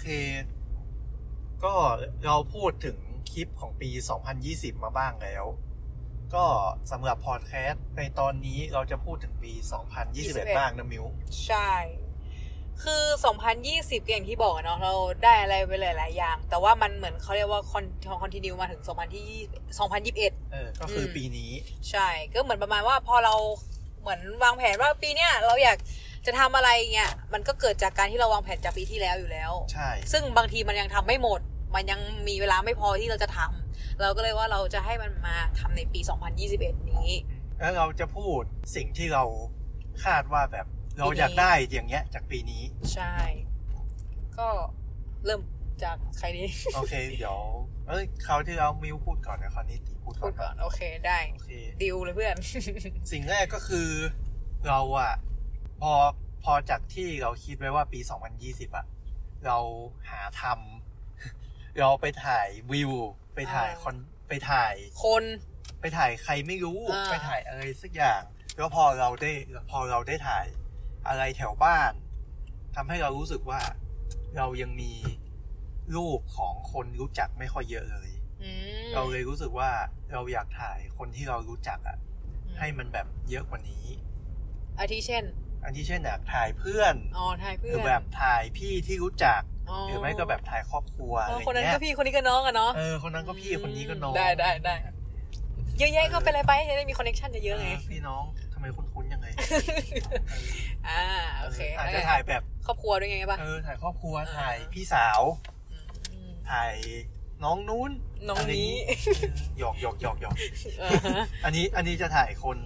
[0.00, 0.06] เค
[1.64, 1.74] ก็
[2.26, 2.96] เราพูดถึง
[3.30, 3.90] คลิปของปี
[4.36, 5.44] 2020 มาบ้างแล้ว
[6.34, 6.44] ก็
[6.90, 9.52] สำหรับพอดแคสต์ในตอนนี้เราจะพูดถึงปี
[10.04, 11.04] 2021 บ้างนะมิว
[11.46, 11.72] ใช่
[12.82, 13.04] คือ
[13.54, 14.94] 2020ก็อย่างที่บอกอะเนาะเรา
[15.24, 17.84] ได้อะไรไปหลาย ๆ อย่าง แต่ว่ามันเหมือนเขาเรียกว่าคอน
[18.22, 21.50] คอนติเนียมาถึง 2020 2021 เออ ก็คืออมปีนี้
[21.90, 23.34] ใช่ ก็เหมือนประมาณว่าพอเรา
[24.00, 25.78] เหมือนวางแผนว่าปีเนี้ยเราอยาก
[26.26, 31.40] จะทำอะไรเงี้ยมันก็เกิดจากการที่เราวางแผนจากปีที่แล้วอยู่แล้ว ใช่ ซึ่งบางทีมันยังทำไม่หมด
[31.74, 36.00] มันยังมีเวลาไม่พอที่เราจะทำเราก็เลยว่าเราจะให้มันมาทำในปี
[36.44, 37.10] 2021 นี้
[37.60, 38.42] แล้วเราจะพูด
[38.76, 39.24] สิ่งที่เรา
[40.04, 40.66] คาดว่าแบบ
[40.98, 42.62] เราอยากได้อย่างเงี้ยจากปีนี้
[42.94, 43.14] ใช่
[44.38, 44.48] ก็
[45.24, 45.40] เริ่ม
[45.84, 47.38] จากใครดีโอเค เดี๋ยว
[47.88, 51.50] เอ้ยคราวที่เรามิวพูดก่อนนะคราวนี้ตีพูดก่พูอดนก่อน โอเคได้โอเค
[51.82, 52.36] ดิวเลยเพื่อน
[53.12, 53.88] สิ่งแรกก็คือ
[54.68, 55.12] เราอะ
[55.82, 55.94] พอ
[56.44, 58.00] พอจากที่เราคิดไว้ว่าปี
[58.38, 58.86] 2020อะ
[59.46, 59.58] เรา
[60.10, 62.92] หาทำเราไปถ่ายวิว
[63.34, 63.96] ไปถ่ายอ่าคอน
[64.28, 65.24] ไปถ่ายคน
[65.80, 68.22] ไปถ่ายใครไม่รู้อ่าไปถ่ายอะไรสักอย่าง
[68.56, 69.32] แล้วพอเราได้
[69.70, 70.46] พอเราได้ถ่าย
[71.08, 71.92] อะไรแถวบ้าน
[72.74, 73.60] ทำให้เรารู้สึกว่า
[74.36, 74.92] เรายังมี
[75.96, 78.10] รูปของคนรู้จักไม่ค่อยเยอะเลย
[78.42, 78.50] อื
[78.86, 79.70] มเราเลยรู้สึกว่า
[80.12, 81.98] เราอยากถ่ายคนที่เรารู้จักอะ
[82.58, 83.86] ให้มันแบบเยอะกว่านี้
[84.78, 85.24] อาทิเช่น
[85.64, 94.74] อันที่เช่นอยากถ่ายเพื่อนอ๋อถ่ายเพื่หอรือนแบบถ่ายพี่ที่รู้จักอ๋อหรือไม่ก็แบบถ่ายครอบครัวอ๋อะอไรคนนั้นเงี้ก็ยพี่คนนี้ก็น้องอะเนาะเออคนนั้นก็พี่คนนี้ก็น้องได้ได้ได้
[95.78, 99.26] เยอะแยะก็เป็นอะไรไปจะได้มีคอนเนคชั่นเยอะๆไงพี่น้องทำไมคุ้นๆยังไง
[100.88, 101.02] อ่า
[101.40, 105.20] โอเคอาจจะถ่ายแบบครอบครัวด้วยไงป่ะเออถ่ายครอบครัวอ่าถ่ายพี่สาว
[106.30, 106.74] มถ่าย
[107.44, 107.90] น้องนู้น
[108.28, 108.80] น้องนี้ะไรย่างงี้
[109.58, 110.34] หยอกหยอกหยอกหยอก
[110.82, 112.58] อ่าฮะอันนี้อันนี้จะถ่ายคน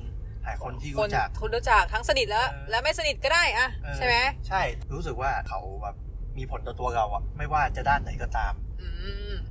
[0.46, 4.16] ถ่ายคนที่คนรู้จัก คนรู้จักทั้งสนิทแล้ว เออและไม่สนิทก็ได้อะเออ ใช่ไหม
[4.48, 4.60] ใช่
[4.92, 5.96] รู้สึกว่าเขาแบบ
[6.38, 8.96] มีผลต่อตัวเราอะไม่ว่าจะด้านไหนก็ตาม อืม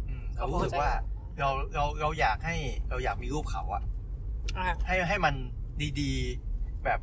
[0.10, 0.92] อืมเรารู้สึกว่า
[1.40, 2.56] เราเราเราอยากให้
[2.90, 3.84] เราอยากมีรูปเขาอะ
[4.58, 5.36] อ่าให้ให้มัน
[6.02, 7.00] ดีๆ แบบ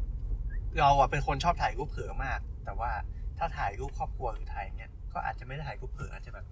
[0.81, 2.93] เราอะเป็นคนชอบถ่ายรูปเผลอมาก แต่ว่า
[3.39, 6.47] ถ้าถ่ายรูปครอบครัวหรือถ่ายเนี้ยก็อาจจะไม่ได้ถ่ายรูปเผลออาจจะแบบ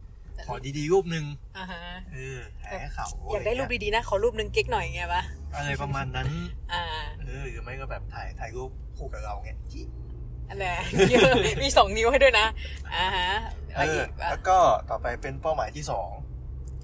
[0.47, 1.25] ขอดีๆรูปหนึ่ง
[1.59, 5.23] อ่าฮะเออถ่ายให้เขาอยากได้รูปดีๆนะขอรูปหนึ่งเก๊กหน่อยไงปะ
[5.55, 6.29] อะไรประมาณนั้น
[6.73, 6.83] อ่า
[7.21, 9.51] เออหรือไม่ก็แบบถ่ายถ่ายรูปคู่กับเราไง
[10.49, 10.73] อันนี้
[11.63, 12.47] มีสองนิ้วให้ด้วยนะ
[12.95, 13.31] อ่าฮะ
[13.75, 14.59] เออะไรออีกปะแล้วก็
[14.91, 16.09] ต่อไปเป็นเป้าหมายที่สอง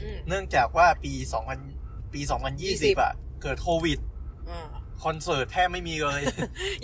[0.03, 1.13] อืมเนื่องจากว่าปี
[1.63, 2.21] 2000ปี
[2.63, 3.13] 2020อะ
[3.43, 3.99] เกิดโควิด
[4.51, 4.69] อ่า
[5.05, 6.23] คอนเสิร์ตแทบไม่มีเลย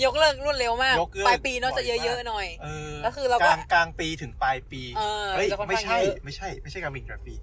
[0.05, 7.35] ยกเลิกรวดเร็วมากยกเลิกปลายปีเนาะบ่อยจะเยอะมากๆหน่อยเออแล้วคือเราก็กลางกลางปีถึงปลายปีเออเฮ้ยจะค่อนไม่ข้างใช่เยอะไม่ใช่ ไม่ใช่กลางปีถึงปลายปี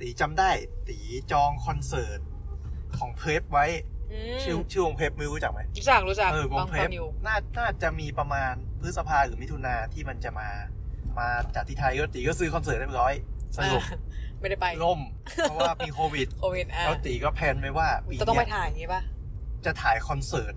[0.00, 0.50] ตีจำได้
[0.88, 0.98] ตี
[1.32, 2.20] จองคอนเสิร์ต
[2.98, 3.66] ของเพลฟไว้
[4.12, 10.48] อืมชื่อชื่อวงเพลฟไม่รู้จักไหมรู้จักรู้จักเออวงฟังเพลฟัฟงอยู่น่าน่าจะมีประมาณพฤษภาหรือมิถุนาที่มันจะมา
[11.18, 13.12] มาจากที่ไทยก็ตีก็ซื้อคอนเสิร์ตเรียบร้อย
[13.56, 13.98] สรุปอ่า
[14.40, 15.00] ไม่ได้ไปล่ม
[15.34, 19.00] เพราะว่ามีโควิดโควิดอะแล้วตีก็แพลนไว้ว่าปีจะต้องไปเนี้ยถ่ายอย่างงี้ป่ะ
[19.64, 20.54] จะถ่ายคอนเสิร์ต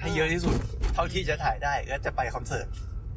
[0.00, 0.56] ให้เยอะที่สุด
[0.94, 2.66] เท่าที่จะถ่ายได้ก็จะไปคอนเสิร์ต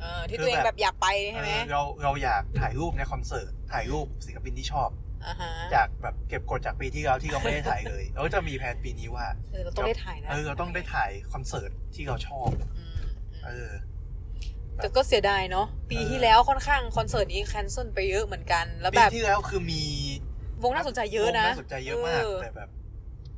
[0.02, 4.90] เออที่คือตัวเองแบบแบบอยากไปใช่ไหมเออเราเราอยากถ่ายรูปในคอนเสิร์ตถ่ายรูปศิลปินที่ชอบ
[5.26, 13.00] อ่าฮะจากแบบเก็บกดจากปีที่แล้วที่เราไม่ได้ถ่ายเลยแล้วก็จะมีแผนปีนี้ว่าเออเราต้องได้ถ่ายนะเออเราต้องได้ถ่ายคอนเสิร์ตที่เราชอบอืม
[13.46, 13.70] เออ
[14.78, 19.84] แต่ก็เสียดายเนาะปีเออที่แล้วค่อนข้างคอนเสิร์ตนี้แคนเซิลไปเยอะเหมือนกัน แล้วปีแบบที่แล้วคือมี
[20.64, 22.70] วงน่าสนใจเยอะนะวงน่าสนใจเยอะมากเออแต่แบบ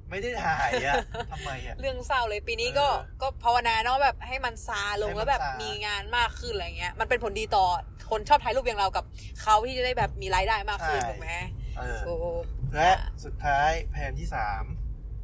[0.09, 0.95] ไม่ได้ถ่ายอะ
[1.31, 7.66] ทำไมอะเรื่องเศร้าเลยปีนี้ก็เออก็ภาวนาเนาะแบบให้มันซาลงให้มันแล้วแบบซามีมีงานมากขึ้นอะไรเงี้ย มันเป็นผลดีต่อ
[8.09, 9.06] คนชอบถ่ายรูปอย่างเรากับ
[9.41, 11.31] เขาที่จะได้แบบมีรายได้มากขึ้นถูกไหม
[11.78, 12.44] เออถูก
[12.75, 12.91] และ
[13.23, 14.63] สุดท้ายแผนที่สาม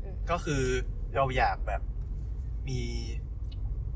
[0.04, 0.64] อืมก็คือ
[1.16, 1.82] เราอยากแบบ
[2.70, 2.82] มี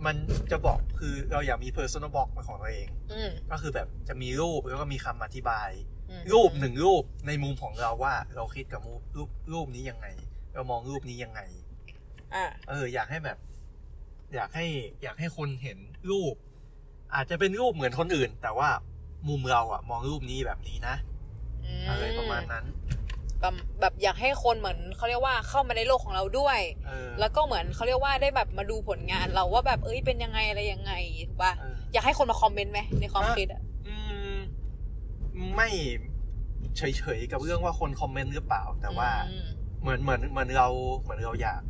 [0.05, 0.15] มัน
[0.51, 5.69] จะบอกคือเราอยากมี personal blog เป็นของตัวเองอืมก็คือแบบจะมีรูปแล้วก็มีคำอธิบาย
[6.09, 10.07] อืมรูปหนึ่งรูปในมุมของเราว่าเราคิดกับรูปรูปรูปนี้ยังไง
[10.57, 11.41] เรามองรูปนี้ยังไง
[12.35, 13.37] อ่าเออ อยากให้แบบ
[14.35, 14.65] อยากให้
[15.03, 15.77] อยากให้คนเห็น
[16.11, 16.35] รูป
[17.15, 18.69] อาจจะเป็นรูปเหมือนคนอื่น แต่ว่า
[19.27, 20.95] มุมเราอะมองรูปนี้แบบนี้นะ
[21.89, 22.65] อะไรประมาณนั้น
[23.41, 30.93] แบบแบบอยากให้คนเหมือนเขาเรียกว่าเข้ามาในโลกของเราด้วยเออแล้วก็เหมือนเขาเรียกว่าได้แบบมาดูผลงานเราว่าแบบเอ้ยเป็นยังไงอะไรยังไง
[31.29, 33.95] ถูกป่ะเอออยากให้คนมาคอมเมนต์ไหมในความคิดอะอื
[34.31, 34.35] ม
[35.55, 35.69] ไม่
[36.77, 39.47] เฉยๆกับเรื่องว่าคนคอมเมนต์หรือเปล่า แต่ว่าอืม
[39.81, 40.67] เหมือนเหมือนเหมือนเรา
[41.01, 41.61] เหมือนเราอยาก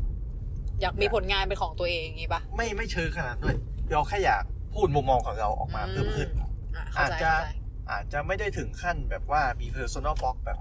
[0.81, 3.57] อยากมีผลงานเป็นของตัวเองอย่างงี้ป่ะไม่ไม่เชิงขนาดนั้นด้วย
[3.91, 4.43] เราแค่อยาก
[4.73, 6.49] พูดมุมมองของเราออกมาอืมเพิ่มขึ้นอะ
[6.91, 7.47] เข้าอาจใจจะเข้าใจ
[7.91, 10.59] อาจจะไม่ได้ถึงขั้นแบบว่ามี personal blog แบบ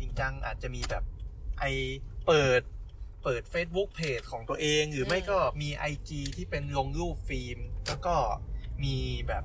[0.00, 1.04] จริงจังอาจจะมีแบบ
[1.60, 1.64] ไอ
[2.26, 2.62] เปิด
[3.24, 8.14] เปิด Facebook Page ของตัวเองหรือไม่ก็มี IG ที่เป็นลงรูปฟิล์ม แล้วก็
[8.84, 8.96] มี
[9.28, 9.44] แบบ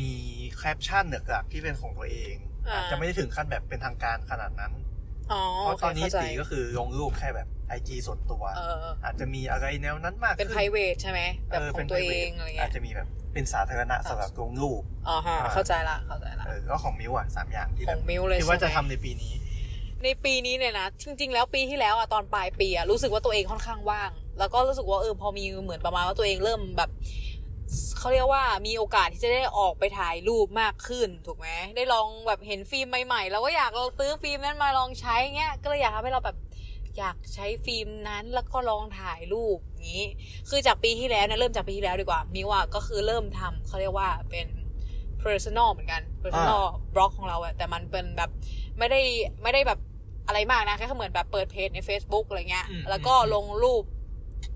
[0.00, 0.12] มี
[0.58, 2.34] แคปชั่นหลักๆที่เป็นของตัวเอง
[2.68, 4.83] อ่าอาจจะไม่ได้ถึงขั้นแบบเป็นทางการขนาดนั้นอ๋อ
[5.28, 19.32] เพราะตอนนี้เข้าใจตีก็คือลงรูปแค่แบบไอจีส่วนตัวเอออาจจะมีอะไรแนวนั้นมากเป็นขึ้ private ใช่ไหมแบบของตัวเอง private อะไรอาเงี้จยจะมีแบบเป็นสาธารณะสำหรับลงรูปอ๋อฮะอ่าเข้าใจละเข้าใจละเออก็ของมิวอะสามอย่างที่ขแบอบงมิวเลยคิดว่าใช่จะไหมทำในปีนี้
[20.04, 26.90] ในปีนี้เนี่ยนะจริง ๆ แล้วปีที่แล้วอะตอนปลายปีอะรู้สึกว่าตัวเองค่อนข้างว่าง แล้วก็รู้สึกว่าเออพอมีเหมือนประมาณว่าตัวเองเริ่มแบบ
[28.04, 36.36] เขาเรียกว่ามีโอกาสที่จะได้ออกไปถ่ายรูปมากขึ้น ถูกไหมได้ลองแบบเห็นฟิล์มใหม่ๆเราก็อยากเราซื้อฟิล์มนั้นมาลองใช้เงี้ยก็เลยอยากทำให้เราแบบ
[36.98, 40.06] อยากใช้ฟิล์มนั้นแล้วก็ลองถ่ายรูปอย่างนี้
[40.48, 44.46] คือจากปีที่แล้วเนี่ยเริ่มจากปีที่แล้วดีกว่ามิวอะก็คือเริ่มทำเขาเรียกว่าเป็น
[45.22, 46.62] personal เหมือนกัน personal
[46.94, 48.30] บล็อกของเราอะแต่มันเป็นแบบ
[48.78, 49.00] ไม่ได้
[49.42, 49.78] ไม่ได้แบบ
[50.26, 53.84] อะไรมากนะแค่เหมือนแบบเปิดเพจใน Facebook อะไรเงี้ยอืมแล้วก็อืมลงรูป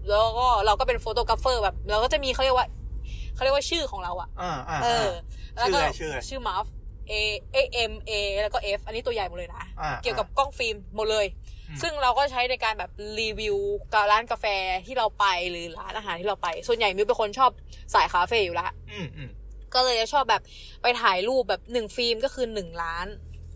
[0.08, 2.66] แล้วก็เราก็เป็นโฟโตกราฟเฟอร์แบบ เราก็จะมีเขาเรียกว่า
[3.38, 5.08] เขาเรียกว่าชื่อของเราอะอ่าอ่าเออ
[5.58, 6.66] แล้วก็ชื่ออะไรชื่ออะไรชื่อมาฟ
[7.10, 7.12] A
[7.56, 7.58] A
[7.90, 8.12] M A
[8.42, 11.26] แล้วก็ F อันนี้ตัวใหญ่หมดเลยนะอ่าเกี่ยวกับกล้องฟิล์มหมดเลย
[11.68, 12.90] อืมซึ่งเราก็ใช้ในการแบบ
[13.20, 13.56] รีวิว
[13.92, 14.46] กับร้านกาแฟ
[14.86, 17.50] ที่เราไปหรือร้านอาหารที่เราไป ส่วนใหญ่มิวเป็นคนชอบ
[17.94, 19.30] สายคาเฟ่อยู่แล้วอืมอืม
[19.74, 20.42] ก็เลยจะชอบแบบ
[20.82, 23.06] ไปถ่ายรูปแบบหนึ่งฟิล์มก็คือหนึ่งล้าน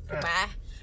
[0.08, 0.32] ถูกไหม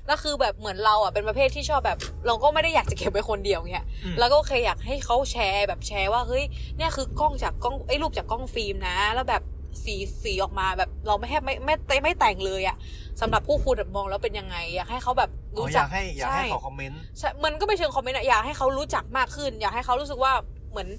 [0.09, 1.97] แล้วคือแบบเหมือนเราอะเป็นประเภทที่ชอบแบบ
[2.27, 6.43] เราก็ไม่ได้อยากจะเก็บไว้คนเดียวเงี้ยอืมแล้วก็เคยอยากให้เขาแชร์แบบแชร์ว่าเฮ้ย
[6.77, 9.43] เนี่ยคือกล้องจากกล้องไอ้ยรูปจากกล้องฟิล์มนะ แล้วแบบ
[9.83, 12.77] สีสีออกมาแบบเราไม่แทบไม่ไม่ไม่ไม่แต่งเลยอะ
[13.21, 20.33] สำหรับผู้คุณแบบมองแล้วเป็นยังไง อยากให้เขาแบบอ๋อรู้อจัยากกให้อยากให้ช่ขอคอมเมนต์ใช่มันก็ไม่เชิงคอมเมนต์อะอยากให้เขารู้จักมากขึ้น อยากให้เขารู้สึกว่า
[20.71, 20.89] เหมือน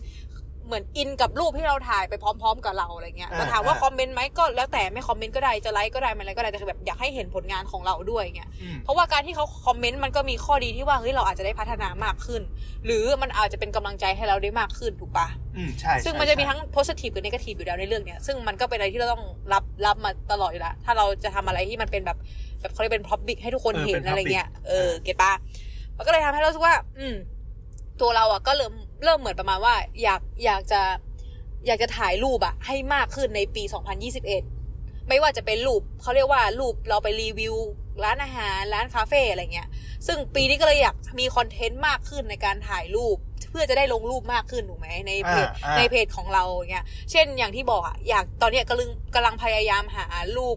[0.70, 12.42] เหมือนอินกับรูปที่เราถ่ายไปพร้อม ๆ กับเราอะไรเงี้ยอ่าแต่ถามว่าอ่าคอมเมนต์ไหมก็แล้วแต่ไม่คอมเมนต์ก็ได้จะไลค์ก็ได้ไม่ไลค์ก็ได้แต่คือแบบอยากให้เห็นผลงานของเราด้วยเงี้ยอืมเพราะว่าการที่เขาคอมเมนต์มันก็มีข้อดีที่ว่าเฮ้ยเราอาจจะได้พัฒนามากขึ้น
[12.86, 15.26] หรือมันอาจจะเป็นกำลังใจให้เราได้มากขึ้นถูกปะ
[15.56, 22.18] อืมใช่ซึ่งใช่มันจะมีใช่ทั้ง positive กับ negative อยู่แล้วในเรื่องเนี้ยซึ่งมันก็เป็นอะไรที่เราต้องรับรับมาตลอดอยู่แล้วถ้าเราจะทำอะไรที่มันเป็นแบบ
[22.60, 25.32] แบบเขาเรียกเป็น public ให้ทุกคนเออเห็เป็นนอะไร public เงี้ยเออเออเก็ตปะ
[25.96, 27.14] มันก็เลยทำให้เรารู้สึกว่า อืม
[28.00, 28.74] ตัวเราอะก็เริ่ม
[29.04, 30.82] เริ่มเหมือนประมาณว่า อยากอยากจะ
[31.66, 33.62] อยากจะถ่ายรูปอะให้มากขึ้นในปี
[34.36, 37.56] 2021 ไม่ว่าจะเป็นรูปเขาเรียกว่ารูปเราไปรีวิว
[38.04, 39.68] ร้านอาหารร้านคาเฟ่อะไรเงี้ย
[40.06, 43.16] ซึ่งปีนี้ก็เลยอยากมีคอนเทนต์มากขึ้นในการถ่ายรูป
[43.50, 50.06] เพื่อจะได้ลงรูปมากขึ้นถูกไหมในเพจอ่าอ่าในเพจของเราเงี้ย เช่นอย่างที่บอกอะอยากตอนเนี้ยกำลังกำลังพยายามหา
[50.36, 50.56] รูป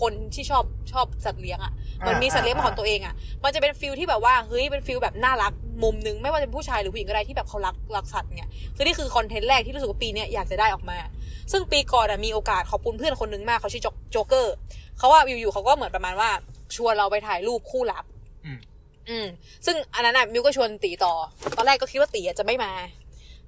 [0.00, 1.72] คนที่ชอบชอบสัตว์เลี้ยงอะ
[2.06, 5.52] มันมีสัตว์เลี้ยงเป็นของตัวเองอะมันจะเป็น feel ที่แบบว่าเฮ้ยเป็น feel แบบน่ารัก
[5.82, 10.98] มุมหนึงไม่ว่าจะเป็นผู้ชายหรือผู้หญิงก็ได้ที่แบบเขารักรักสัตว์เนี่ยคือนี่คือคอนเทนต์แรกที่รู้สึกว่าปีเนี้ยอยากจะได้ออกมา
[11.52, 13.82] ซึ่งปีก่อนอะมีโอกาสขอบคุณเพื่อนคนหนึงมากเขาชื่อ
[14.12, 14.54] โจ๊กเกอร์
[14.98, 16.30] เขาว่าอยู่ๆเขาก็เหมือนประมาณว่า
[16.76, 18.04] ชวนเราไปถ่ายรูปคู่รัก
[18.44, 18.58] อืม
[19.08, 19.26] อืม
[19.66, 21.14] ซึ่งอันนั้นอะมิวก็ชวนตีต่อ
[21.56, 22.72] ตอนแรกก็คิดว่าตีอะจะไม่มา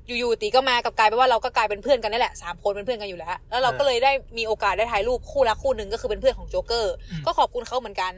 [0.07, 8.13] อยู่ๆตีก็มากับกลายเป็นว่าเราก็กลายเป็นเพื่อนกันนี่แหละสามคนเป็นเพื่อนกันอยู่แล้ว แล้วเราก็เลยได้มีโอกาสได้ถ่ายรูปคู่รักคู่หนึ่งก็คือเป็นเพื่อนของโจ๊กเกอร์อืมก็ขอบคุณเขาเหมือนกัน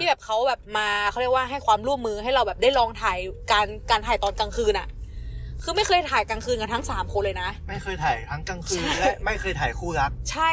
[0.00, 3.18] ที่แบบเขาแบบมาเขาเรียกว่าให้ความร่วมมือให้เราแบบได้ลองถ่าย
[3.52, 4.88] การการถ่ายตอนกลางคืนอะ
[5.64, 10.50] คือไม่เคยถ่ายกลางคืนกันทั้งสามคนเลยนะ ไม่เคยถ่ายทั้งกลางคืนใช่และไม่เคยถ่ายคู่รัก ใช่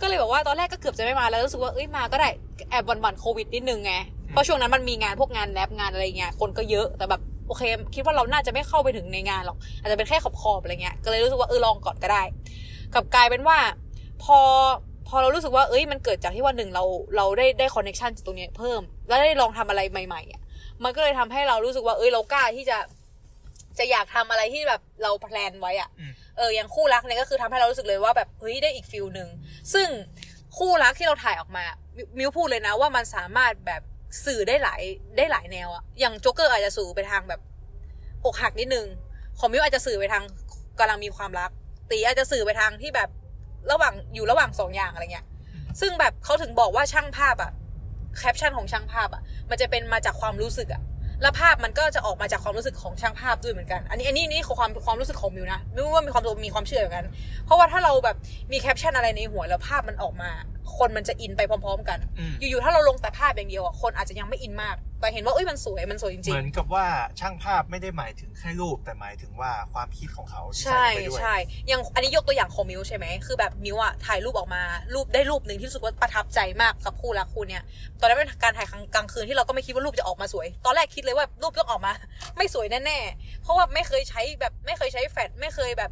[0.00, 2.28] ก็เลยบอกว่าตอนแรกก็เกือบจะไม่มาแล้วรู้สึกว่าเอ้ยมาก็ได้
[2.70, 3.94] แอบหวันๆโควิดนิดนึงไง
[4.30, 7.62] เพราะช่วงนั้นมันมีงานพวกงานแลบงานอะไรเงี้ยคนก็เยอะแต่แบบโอเค
[7.94, 12.22] คิดว่าเราน่าจะไม่เข้าไปถึงในงานหรอก อาจจะเป็นแค่ขอบๆอะไรเงี้ยก็เลยรู้สึกว่าเออลองก่อนก็ได้
[12.94, 13.58] กลับกลายเป็นว่า
[14.24, 14.38] พอ
[15.10, 16.84] พอเรารู้สึกว่าเอ้ยมันเกิดจากที่ว่าหนึ่งเรา
[17.16, 20.40] เราได้ได้คอนเนคชันจากตรงเนี้ยเพิ่ม แล้วได้ลองทำอะไรใหม่ๆอะ
[20.84, 22.78] มันก็เลยทำให้เรารู้สึกว่าเอ้ยเรากล้าที่จะ
[23.78, 29.28] จะอยากทำอะไรที่แบบเราแพลนไว้อะอืมเอออย่างคู่รักเนี่ยก็คือทำให้เรารู้สึกเลยว่าแบบเฮ้ยได้อีกฟิลหนึ่ง
[29.74, 29.88] ซึ่ง
[30.58, 31.64] คู่รักที่เราถ่ายออกมา
[31.96, 33.82] มิมิวพูดเลยนะว่ามันสามารถแบบ
[34.26, 34.82] สื่อได้หลาย
[35.16, 37.40] ได้หลายแนวอะอย่างโจ๊กเกอร์อาจจะสื่อไปทางแบบ
[38.24, 38.86] อกหักนิดนึง
[39.38, 40.24] ของมิวอาจจะสื่อไปทาง
[40.78, 41.50] กำลังมีความรัก
[41.90, 43.08] ตีอาจจะสื่อไปทางที่แบบ
[43.70, 45.26] ระหว่างอยู่ระหว่างสองอย่างอะไรเงี้ย
[45.80, 47.50] ซึ่งแบบเขาถึงบอกว่าช่างภาพอะ
[48.18, 50.82] แคปชั่นของช่างภาพอะมันจะเป็นมาจากความรู้สึกอะ
[51.22, 57.08] แล้วภาพมันก็จะออกมาจากความรู้สึกของช่างภาพด้วยเหมือนกัน อันนี้อันนี้นี่คือความความรู้สึกของมิวนะมิวว่ามีความมีความเชื่ออย่างนั้น
[57.44, 58.16] เพราะว่าถ้าเราแบบ
[58.52, 60.30] มีแคปชั่นอะไรในหัวแล้วภาพมันออกมา
[60.78, 66.86] คนมันจะอินไปพร้อม ๆ กันอืมอยู่ๆถ้าเราลงแต่ภาพอย่างเดียวอะคนอาจจะยังไม่อินมาก แต่เห็นว่าเอ้ยมันสวยมันสวยจเหริงมือนกับว่า
[67.20, 71.36] ช่างภาพไม่ได้หมายถึงแค่รูปแต่หมายถึงว่าความคิดของเขาๆที่ใช่ใส่ไปด้วยใช่
[71.68, 74.62] อย่างอันนี้ยกตัวอย่างของมิวใช่ไหมคือแบบมิวอะถ่ายรูปออกมา
[74.94, 77.62] รูปได้รูปหนึ่งที่รู้สึกว่าประทับใจมากกับคู่รักคู่เนี้ย
[78.00, 81.92] ตอนนั้นเป็นการถ่ายกลางกลางคืนที่เราก็ไม่คิดว่ารูปจะออกมาสวย ตอนแรกคิดเลยว่ารูปต้องออกมา
[82.36, 85.90] ไม่สวยแน่ๆเพราะว่าไม่เคยใช้แบบไม่เคยใช้แฟลชไม่เคยแบบ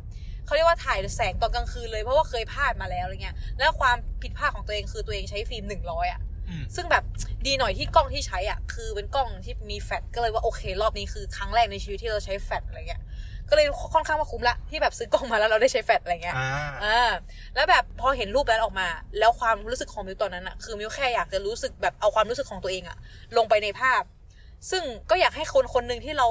[0.48, 7.04] เขาเรียกว่าถ่ายแสงตอนกลางคืนเลยเพราะว่าเคยพลาดมาแล้วอะไรเงี้ยแล้วความผิดพลาดของตัวเองคือตัวเองใช้ฟิล์มหนึ่งร้อยอะอืมซึ่งแบบ
[7.46, 13.02] ดีหน่อยที่กล้องที่ใช้อะคือเป็นกล้องที่มีแฟลชก็เลยว่าโอเค รอบนี้คือครั้งแรกในชีวิตที่เราใช้แฟลชอะไรเงี้ย
[13.48, 16.50] ก็เลยค่อนข้างว่าคุ้มละที่แบบซื้อกล้องมาแล้วเราได้ใช้แฟลชอะไรเงี้ยอ่า
[16.84, 17.12] อ่า
[17.54, 18.88] แล้วแบบพอเห็นรูปนั้นออกมา
[19.18, 22.96] แล้วความรู้สึกของมิวตอนนั้นอะคือมิวแค่อยากจะรู้สึกแบบเอาความรู้สึกของตัวเองอะ
[23.36, 24.02] ลงไปในภาพ
[24.70, 26.26] ซึ่งก็อยากให้คนคนหนึ่งที่เรา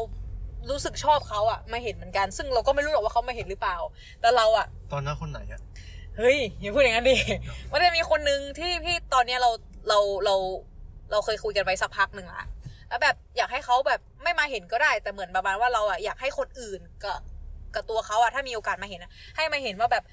[0.70, 3.78] รู้สึกชอบเขาอะมาเห็นเหมือนกัน ซึ่งเราก็ไม่รู้หรอกว่าเขามาเห็นหรือเปล่า
[4.22, 5.62] แต่เราอะตอนนั้นคนไหนอะ
[6.18, 7.18] เฮ้ยอย่าพูดอย่างนั้นดิ
[7.72, 9.52] มันจะมีคนหนึ่งที่พี่ตอนเนี้ยเรา
[9.90, 10.36] เราเรา
[11.12, 12.46] เราเคยคุยกันไปสักพักหนึ่งละ
[12.90, 17.20] แล้วแบบอยากให้เขาแบบไม่มาเห็นก็ได้ แต่เหมือนประมาณว่าเราอะอยากให้คนอื่นกับ
[17.76, 20.04] กับตัวเขาอะถ้ามีโอกาสมาเห็นอะให้มาเห็นว่าแบบ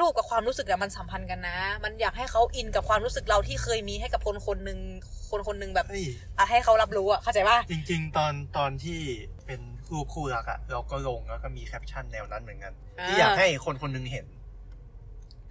[0.00, 4.78] รูปกับความรู้สึกอะมันสัมพันธ์กันนะ มันอยากให้เขาอินกับความรู้สึกเราที่เคยมีให้กับคนคนหนึ่ง
[5.30, 6.06] คนคนหนึ่งแบบเฮ้ย
[6.38, 8.98] อะให้เขารับรู้อะเข้าใจป่ะจริง ๆ ตอนตอนที่
[9.46, 9.60] เป็น
[9.92, 12.72] รูปคู่รักอะเราก็ลงแล้วก็มีแคปชั่นแนวนั้นเหมือนกัน
[13.04, 14.26] ที่อยากให้คนคนหนึงเห็น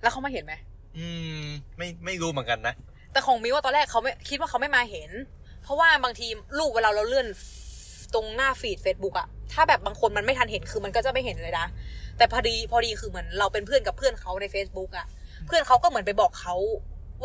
[0.02, 0.54] แล้วเขามาเห็นไหม
[0.98, 1.06] อื
[1.40, 1.42] ม
[1.78, 2.74] ไม่ไม่รู้เหมือนกันนะ
[3.12, 5.12] แต่ของมิวว่าตอนแรกเขาไม่คิดว่าเขาไม่มาเห็น
[5.64, 6.28] เพราะว่าบางที
[6.60, 7.28] ลูกเวลาเราเลื่อน
[8.14, 11.66] ตรงหน้าฟีด Facebook อะถ้าแบบบางคนมันไม่ทันเห็นคือมันก็จะไม่เห็นเลยนะ
[12.18, 15.08] แต่พอดีพอดีคือเหมือนเราเป็นเพื่อนกับเพื่อนเขาใน Facebook อะ
[15.48, 16.56] เพื่อนเขาก็เหมือนไปบอกเขา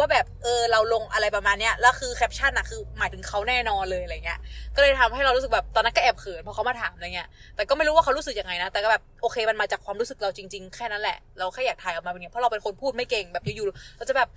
[0.00, 4.38] ว่าแบบเออเราลงอะไรประมาณเนี้ยแล้วคือแคปชั่นอะคือหมายถึงเขาแน่นอนเลยอะไรเงี้ย
[4.75, 14.28] ก็เลยทำให้เรารู้สึกแบบตอนนั้นก็แอบเขินเพราะเขามาถามอะไรเงี้ย แต่ก็ไม่รู้ว่าเขารู้สึกยังไงนะ แต่ก็แบบโอเคมันมาจากความรู้สึกเราจริง ๆ แค่นั้นแหละ เราแค่อยากถ่ายออกมาเป็นอย่างเงี้ยเพราะเราเป็นคนพูดไม่เก่งแบบอยู่ๆเราจะแบบ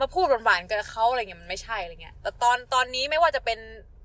[0.00, 3.58] มาพูดหวานๆกับเขาอะไรเงี้ยมันไม่ใช่อะไรเงี้ย แต่ตอนตอนนี้ไม่ว่าจะเป็น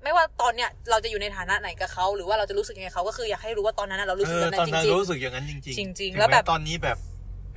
[0.04, 6.98] ไม่ว่าตอนเนี้ยเราจะอยู่ในฐานะไหนกับเขาหรือว่าเราจะรู้สึกยังไงเขาก็คืออยากให้รู้ว่าตอนนั้นนะเรารู้สึกเอแบอบนั้ตอนนจนั้นริงรู้สึกอย่างนั้นจริง ๆ จริงๆถึแล้วแบบตอนนี้แบบ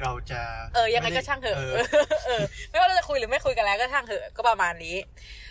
[0.01, 1.75] เราจะๆเออยังไงก็ช่างเถอะเออ
[2.25, 4.95] เออไม่ว่าเราจะคุยหรือไม่คุยกันแล้วก็ช่างเถอะก็ประมาณนี้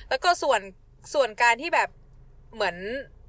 [0.09, 0.61] แล้วก็ส่วน
[1.15, 1.89] ส่วนการที่แบบ
[2.55, 2.77] เหมือน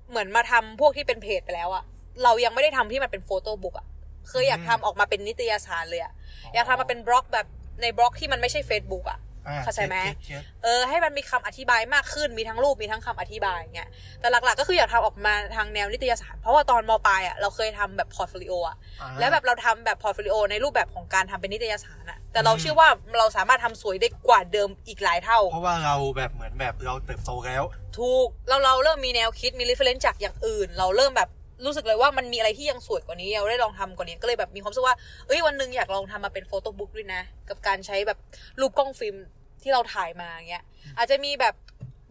[0.10, 1.84] เหมือนมาทำพวกที่เป็นเพจไปแล้วอะ
[2.24, 3.88] เรายังไม่ได้ทำที่มันเป็น photobook อะ
[4.30, 6.14] เคยอยากทำออกมาเป็นนิตยสารเลยอะ
[6.54, 7.48] อยากทำมาเป็นบล็อกแบบ
[7.82, 9.29] ในบล็อกที่มันไม่ใช่ Facebook อะอ่
[9.64, 13.90] เข้าใจไหม get get เออให้มันมีคำอธิบายมากขึ้นมีทั้งรูปมีทั้งคำอธิบายเงี้ย
[14.20, 27.64] แต่หลักๆก็คืออยากทำออกมาทางแนวนิตยสาร เพราะว่าตอนมปลายอะเราเคยทำแบบ portfolio อะอ่าแล้วแบบเราทำแบบ portfolio ในรูปแบบของการทำเป็นนิตยสารอะแต่เราอืมเชื่อว่าเราสามารถทำสวยได้กว่าเดิมอีกหลายเท่า เพราะว่าเราแบบเหมือนแบบเราเติบโตแล้ว
[27.98, 31.30] ถูกเราเราเริ่มมีแนวคิดมี reference จากอย่างอื่น เราเริ่มแบบ
[31.66, 34.96] รู้สึกเลยว่ามันมีอะไรที่ยังสวยกว่านี้เราได้ลองทำกว่านี้ก็เลยแบบมีความรู้สึกว่า
[35.28, 38.18] เอ้ยวันหนึ่งอยากลองทำมาเป็น photobook ด้วยนะ กับการใช้แบบ
[38.60, 39.16] รูปกล้องฟิล์ม
[39.64, 40.64] ที่เราถ่ายมาอย่างเงี้ย
[40.98, 41.56] อาจจะมีแบบ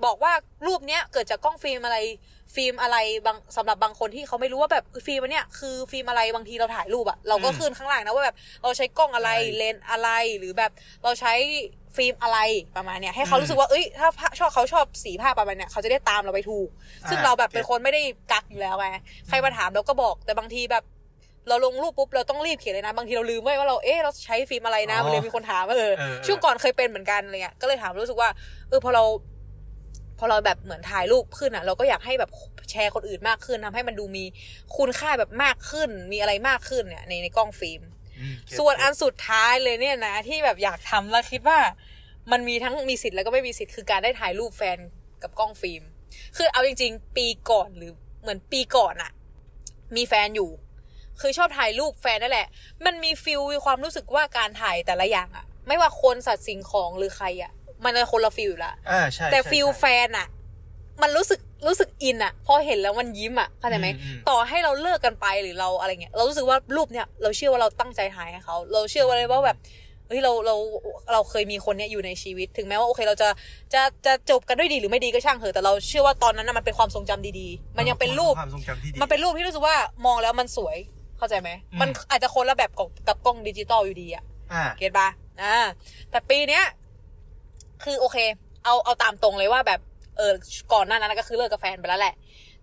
[0.04, 0.32] บอกว่า
[0.66, 1.98] รูปเนี้ยเกิดจากกล้องฟิล์มอะไร
[2.54, 10.72] ฟิล์มอะไรบางสำหรับบางคนที่เขาไม่รู้ว่าแบบฟิล์มอันเนี้ยคือฟิล์มอะไรบางทีเราถ่ายรูปอะเราก็อืมขึ้นข้างล่างนะว่าแบบเราใช้กล้องอะไรเลนส์อะไรหรือแบบ
[11.04, 11.34] เราใช้
[11.96, 12.38] ฟิล์มอะไร
[12.76, 16.68] ประมาณเนี้ยให้เขารู้สึกว่าเอ้ยถ้าชอบเขาชอบสีภาพประมาณเนี้ยเขาจะได้ตามเราไปถูก
[17.10, 18.02] ซึ่งเราแบบเป็นคนไม่ได้
[18.32, 20.84] กักอยู่แล้วไงใครมาถามเราก็บอกแต่บางทีแบบ
[21.48, 28.28] เราลงรูปปุ๊บเราต้องรีบเขียนเลยนะ บางทีเราลืมไว้ว่าเราเอ๊ะเราใช้ฟิล์มอะไรนะอ๋อมันเลยมีคนถามว่าเออเออเออช่วงก่อนเคยเป็นเหมือนกันอะไรเงี้ยก็เลยถามรู้สึกว่า
[28.68, 29.04] เออพอเรา
[30.18, 32.30] พอเราแบบเหมือนถ่ายรูปขึ้นอะ เราก็อยากให้แบบ
[32.70, 34.24] แชร์คนอื่นมากขึ้นทำให้มันดูมี
[34.76, 37.80] คุณค่าแบบมากขึ้น มีอะไรมากขึ้นเนี่ยในในกล้องฟิล์ม
[38.18, 41.58] อืม get ส่วนอันสุดท้ายเลยเนี่ยนะ ที่แบบอยากทำแล้วคิดว่า
[42.32, 44.78] มันมีทั้งมีสิทธิ์แล้วก็ไม่มีสิทธิ์คือการได้ถ่ายรูปแฟน
[45.22, 45.82] กับกล้องฟิล์ม
[46.36, 49.10] คือเอาจริง ๆ ปีก่อนหรือเหมือนปีก่อนอะ
[49.96, 50.50] มีแฟนอยู่
[51.20, 52.46] คือชอบถ่ายรูปแฟนนั่นแหละ
[52.86, 57.52] มันมี feel มีความรู้สึกว่าการถ่ายแต่ละอย่างอะไม่ว่าคนสัตว์สิ่งของหรือใครอะ
[57.84, 60.26] มันจะคนละ feel อยู่ละอ่าใช่แต่ใช่ feel ใช่แฟนอะ
[61.02, 69.58] มันรู้สึกรู้สึกอินอะพอเห็นแล้วมันยิ้มอะเข้าใจไหมอืมอืมต่อให้เราเลิกกันไปหรือเราอะไรเงี้ยเรารู้สึกว่ารูปเนี้ยเราเชื่อว่าเราตั้งใจถ่ายให้เขาเราเชื่อว่าเลยว่าแบบ
[70.08, 70.56] เฮ้ยเราเรา
[71.12, 73.28] เราเคยมีคนเนี้ยอยู่ในชีวิต ถึงแม้ว่าโอเคเราจะ
[73.74, 80.76] จะจะจบกันด้วยดีหรือไม่ดีก็ช่างเถอะแต่เราเชื่อว่าตอนนั้นน่ะมันเป็นความทรงจำดีๆ มันยังเป็นรูปความทรงจำที่ดีมันเป็นรูปที่รู้สึกว่ามองแล้วมันสวย
[81.18, 85.08] เข้าใจไหมอืมมันอาจจะคนละแบบกับกับกล้องดิจิตอลอยู่ดีอะอ่าเก็ตปะ
[85.42, 85.56] อ่า
[86.10, 86.64] แต่ปีเนี้ย
[87.84, 88.18] คือโอเค
[88.64, 89.80] เอาเอาตามตรงเลยว่าแบบ
[90.16, 90.32] เออ
[90.72, 92.14] ก่อนหน้านั้นก็คือเลิกกับแฟนไปแล้วแหละ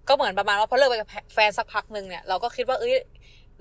[0.07, 2.95] ก็เหมือนประมาณว่าพอเลิกไปกับแฟนสักพักหนึ่งเนี่ยเราก็คิดว่าเอ้ย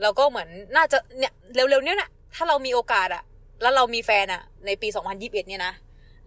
[0.03, 3.23] เราก็เหมือนน่าจะเนี่ยเร็วๆเนี้ยนะถ้าเรามีโอกาสอะ
[3.63, 5.75] แล้วเรามีแฟนอะในปี 2021 เนี่ยนะ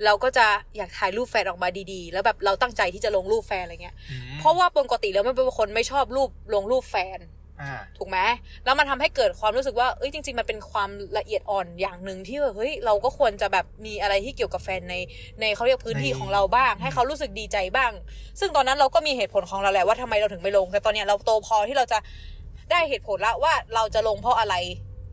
[0.06, 0.48] เราก็จะ
[0.78, 7.37] อยากถ่ายรูปแฟนออกมาดีๆ แล้วแบบเราตั้งใจที่จะลงรูปแฟนอะไรเงี้ยอืมเพราะว่าปกติแล้วไม่เป็นคนไม่ชอบรูปลงรูปแฟนอ่า
[7.98, 8.20] ถูกไหม
[8.66, 14.96] แล้วมันทำให้เกิดความรู้สึกว่าเอ้ยจริง ๆ มันเป็นความละเอียดอ่อนอย่างหนึ่งที่ว่าเฮ้ยเราก็ควรจะแบบมีอะไรที่เกี่ยวกับแฟนใน
[15.40, 17.92] ในเขาเรียกพื้นที่ในของเราบ้าง ให้เขารู้สึกดีใจบ้าง
[18.40, 22.00] ซึ่งตอนนั้นเราก็มีเหตุผลของเราแหละว่าทำไมเราถึงไม่ลง แต่ตอนเนี้ยเราโตพอที่เราจะ
[22.72, 24.56] ได้เหตุผลละว่าเราจะลงเพราะอะไร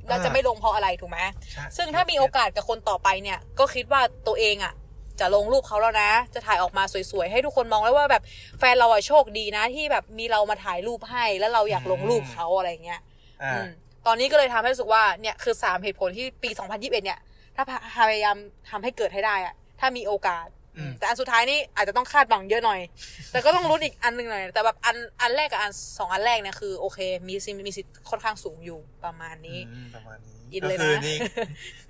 [0.09, 1.19] เราจะไม่ลงเพราะอะไรถูกไหม
[1.53, 4.73] ใช่ซึ่งถ้ามีโอกาสกับคนต่อไปเนี่ย ก็คิดว่าตัวเองอะ
[5.21, 8.23] จะลงรูปเขาแล้วนะ จะถ่ายออกมาสวยๆ ให้ทุกคนมองแล้วว่าแบบ
[8.59, 13.01] แฟนเราอะโชคดีนะที่แบบมีเรามาถ่ายรูปให้แล้วเราอยากลงรูปเขาอะไรเงี้ย
[13.43, 13.69] อ่าอืม
[14.07, 17.19] ตอนนี้ก็เลยทำให้รู้สึกว่าเนี่ยคือสามเหตุผลที่ปี 2021 เนี่ย
[17.57, 17.65] ถ้า
[18.11, 18.37] พยายาม
[18.71, 20.47] ทำให้เกิดให้ได้อะถ้ามีโอกาส
[20.79, 22.81] อืมแต่อันสุดท้ายนี่อาจจะต้องคาดหวังเยอะหน่อย
[23.31, 31.17] แต่ก็ต้องลุ้นอีกอันหนึ่งหน่อย แต่แบบอันอันแรกกับอันสองอันแรกเนี่ยคือโอเค มีสิมีสิทธิ์ค่อนข้างสูงอยู่ประมาณนี้อืมประมาณนี้ อินก็เลยนะคือนี่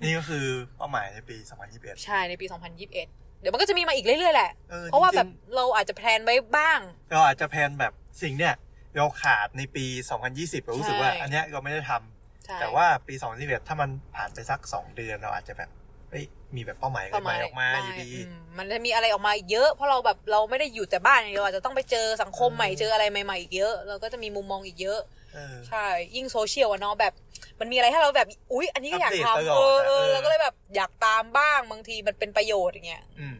[0.03, 0.45] นี่ก็คือ
[0.77, 1.35] เป้าหมายในปี
[1.69, 2.91] 2021 ใช่ในปี 2021
[3.39, 6.79] เดี๋ยวมันก็จะมีมาอีกเรื่อยๆแหละออเพราะว่าจงๆแบบเราอาจจะแพลนไว้บ้าง
[7.11, 8.55] เราอาจจะแพลนแบบสิ่งเนี้ย
[8.97, 9.85] เราขาดในปี
[10.25, 15.69] 2020เรารู้สึกว่าใช่อันเนี้ยเราไม่ได้ทำใช่แต่ว่าปี 2021 ถ้ามันผ่านไปสัก 2 เดือนเราอาจจะแบบ
[16.09, 25.24] เฮ้ยมีแบบเป้าหมายอะไรใหม่ออกมาอยู่ดีอืมมันจะมีอะไรออกมาอีกเยอะเพราะเราแบบเราไม่ได้อยู่แต่บ้านอย่างเดียวอาจจะต้องไปเจอสังคมใหม่เออเจออะไรใหม่ๆอีกเยอะ เราก็จะมีมุมมองอีกเยอะเออ
[25.69, 27.13] ใช่ ยิ่งโซเชียลอะเนาะแบบ
[27.59, 33.35] มันมีอะไรให้เราแบบ อุ๊ย อันนี้ก็อยากอัปเดตทำตลอเอดออะเออเออเราก็เลยแบบอยากตามบ้างบางทีมันเป็นประโยชน์อย่างเงี้ยอืม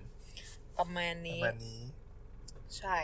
[0.78, 1.82] ประมาณประนี้มาณนี้
[2.78, 2.98] ใช่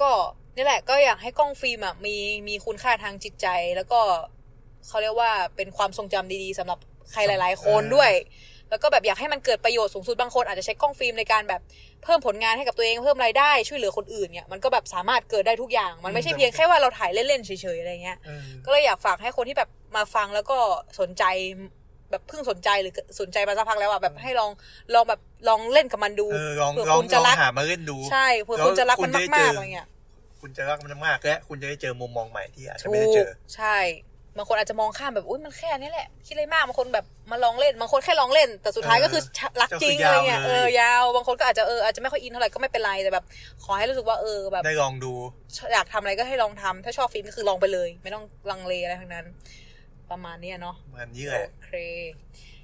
[0.00, 0.10] ก็
[0.56, 2.16] นี่แหละ ก็อยากให้กล้องฟิล์มอะมี
[2.48, 4.00] มีคุณค่าทางจิตใจแล้วก็
[4.86, 6.78] เขาเรียกว่าเป็นความทรงจำดีๆสำหรับ
[7.12, 8.12] ใครหลาย ๆ คนเออด้วย
[8.70, 11.60] แล้วก็แบบอยากให้มันเกิดประโยชน์สูงสุดบางคนอาจจะใช้กล้องฟิล์มในการแบบ
[12.04, 20.58] เพิ่มผลงานให้กับตัวเองเพิ่มรายได้ช่วยเหลือคนอื่นเนี่ยมันก็แบบสามารถเกิดได้ทุกอย่าง มันไม่ใช่เพียงแค่ว่าเราถ่ายเล่นๆเฉยๆอะไรเงี้ยเออก็เลยอยากฝากให้คนที่แบบมาฟังแล้วก็
[21.00, 21.24] สนใจ
[22.10, 24.50] แบบเพิ่งสนใจหรือสนใจมาสักพักแล้วอะแบบให้ลอง
[24.94, 29.88] ลองแบบลองเล่นกับมันดูเออลองเผื่อลองคุณจะลองรักหามาเล่นดู ใช่เผื่อคุณจะรักมันแล้วคุณจะได้มากเจออๆอะไรเงี้ย
[30.40, 33.76] คุณจะรักมันมากและคุณจะได้เจอมุมมองใหม่ที่อาจจะถูไม่ได้เจกอใช่
[34.38, 39.22] บางคนอาจจะมองข้ามแบบอุ้ยมันแค่นี้แหละคิดอะไรมากบางคนแบบมาลองเล่นบางคนแค่ลองเล่น แต่สุดท้ายก็คือ
[39.60, 43.24] รักจริงก็อะคือไรเงี้ยยาวเอเลยอยาวบางคนก็อาจจะเอออาจจะไม่ค่อยอินเท่าไหร่ก็ไม่เป็นไรแต่แบบ
[43.64, 45.12] ขอให้รู้สึกว่าเออแบบได้ลองดู
[45.72, 49.26] อยากทำอะไรก็ให้ลองทำถ้าชอบฟิล์มก็คือลองไปเลย ไม่ต้องลังเลอะไรทั้งนั้น
[50.10, 51.72] ประมาณเนี้ยเนาะประมันนี้แหละโอเค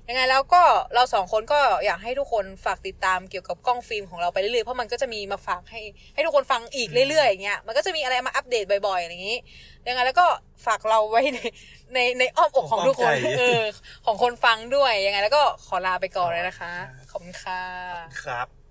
[0.09, 0.63] ยังไงแล้วก็
[0.95, 5.81] เราสองคนก็อยากให้ทุกคนฝากติดตามเกี่ยวกับกล้องฟิล์มของเราไปเรื่อยๆ เพราะมันก็จะมีมาฝากให้
[6.15, 9.39] ให้ทุกคนฟังอีกเรื่อยๆอย่างเงี้ย มันก็จะมีอะไรมาอัปเดตบ่อยๆอย่างนี้
[9.87, 10.27] ยังไงแล้วก็
[10.67, 11.39] ฝากเราไว้ใน
[11.95, 13.63] ในในอ้อมอกของทุกคนอ้อมใจเออ
[14.07, 16.73] ของคนฟังด้วย ยังไงแล้วก็ขอลาไปก่อนเลยนะคะ
[17.11, 17.61] ขอบคุณค่ะ
[18.25, 18.64] ครับ